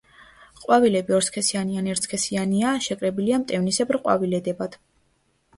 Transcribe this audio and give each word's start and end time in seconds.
ყვავილები 0.61 1.15
ორსქესიანი 1.17 1.77
ან 1.81 1.89
ერთსქესიანია; 1.93 2.71
შეკრებილია 2.87 3.41
მტევნისებრ 3.45 4.01
ყვავილედებად. 4.07 4.83